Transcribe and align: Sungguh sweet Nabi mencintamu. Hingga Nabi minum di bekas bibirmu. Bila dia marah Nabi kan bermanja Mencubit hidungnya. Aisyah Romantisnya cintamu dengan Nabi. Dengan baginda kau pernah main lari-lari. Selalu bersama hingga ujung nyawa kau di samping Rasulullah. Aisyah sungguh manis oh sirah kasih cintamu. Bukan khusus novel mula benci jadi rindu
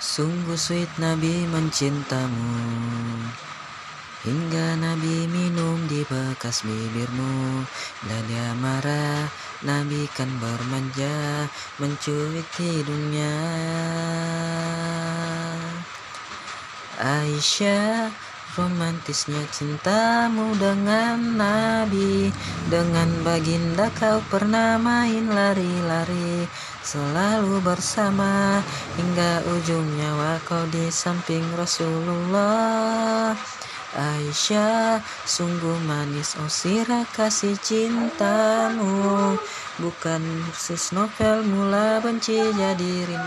Sungguh 0.00 0.56
sweet 0.56 0.88
Nabi 0.96 1.44
mencintamu. 1.44 2.56
Hingga 4.24 4.80
Nabi 4.80 5.28
minum 5.28 5.76
di 5.92 6.00
bekas 6.08 6.64
bibirmu. 6.64 7.68
Bila 8.00 8.18
dia 8.24 8.48
marah 8.56 9.28
Nabi 9.60 10.08
kan 10.08 10.32
bermanja 10.40 11.44
Mencubit 11.76 12.48
hidungnya. 12.56 13.36
Aisyah 16.96 18.29
Romantisnya 18.58 19.46
cintamu 19.54 20.54
dengan 20.58 21.38
Nabi. 21.38 22.34
Dengan 22.66 23.06
baginda 23.22 23.90
kau 23.94 24.18
pernah 24.26 24.74
main 24.74 25.30
lari-lari. 25.30 26.50
Selalu 26.82 27.62
bersama 27.62 28.58
hingga 28.98 29.46
ujung 29.54 29.86
nyawa 29.98 30.42
kau 30.46 30.66
di 30.70 30.90
samping 30.90 31.46
Rasulullah. 31.54 33.38
Aisyah 33.90 35.02
sungguh 35.26 35.82
manis 35.82 36.38
oh 36.38 36.46
sirah 36.46 37.02
kasih 37.10 37.58
cintamu. 37.58 39.34
Bukan 39.82 40.22
khusus 40.54 40.94
novel 40.94 41.42
mula 41.42 41.98
benci 41.98 42.38
jadi 42.38 42.94
rindu 43.10 43.18